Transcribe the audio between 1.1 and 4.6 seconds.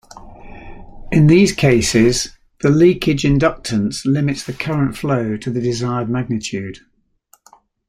In these cases, the leakage inductance limits the